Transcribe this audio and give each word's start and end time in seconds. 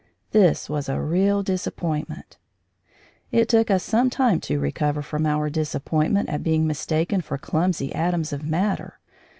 This 0.31 0.67
was 0.67 0.89
a 0.89 0.99
real 0.99 1.43
disappointment. 1.43 2.39
It 3.31 3.47
took 3.47 3.69
us 3.69 3.83
some 3.83 4.09
time 4.09 4.39
to 4.41 4.59
recover 4.59 5.03
from 5.03 5.27
our 5.27 5.47
disappointment 5.51 6.27
at 6.27 6.41
being 6.41 6.65
mistaken 6.65 7.21
for 7.21 7.37
clumsy 7.37 7.93
atoms 7.93 8.33
of 8.33 8.43
matter. 8.43 8.97